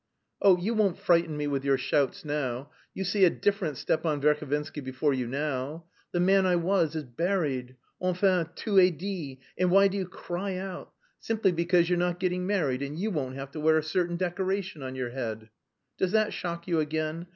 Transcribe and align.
"Oh, 0.41 0.57
you 0.57 0.73
won't 0.73 0.97
frighten 0.97 1.37
me 1.37 1.45
with 1.45 1.63
your 1.63 1.77
shouts 1.77 2.25
now. 2.25 2.71
You 2.95 3.03
see 3.03 3.23
a 3.23 3.29
different 3.29 3.77
Stepan 3.77 4.19
Verhovensky 4.19 4.83
before 4.83 5.13
you 5.13 5.27
now. 5.27 5.85
The 6.11 6.19
man 6.19 6.47
I 6.47 6.55
was 6.55 6.95
is 6.95 7.03
buried. 7.03 7.75
Enfin, 8.01 8.49
tout 8.55 8.79
est 8.79 8.97
dit. 8.97 9.37
And 9.59 9.69
why 9.69 9.87
do 9.89 9.99
you 9.99 10.07
cry 10.07 10.55
out? 10.57 10.91
Simply 11.19 11.51
because 11.51 11.87
you're 11.87 11.99
not 11.99 12.19
getting 12.19 12.47
married, 12.47 12.81
and 12.81 12.97
you 12.97 13.11
won't 13.11 13.35
have 13.35 13.51
to 13.51 13.59
wear 13.59 13.77
a 13.77 13.83
certain 13.83 14.17
decoration 14.17 14.81
on 14.81 14.95
your 14.95 15.11
head. 15.11 15.49
Does 15.99 16.13
that 16.13 16.33
shock 16.33 16.67
you 16.67 16.79
again? 16.79 17.27